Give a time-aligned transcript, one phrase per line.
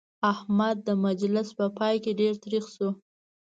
[0.31, 2.89] احمد د مجلس په پای کې ډېر تريخ شو.